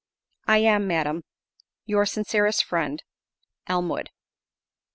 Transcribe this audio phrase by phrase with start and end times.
[0.47, 1.23] "I am, Madam,
[1.85, 3.03] "Your sincerest friend,
[3.67, 4.09] "Elmwood."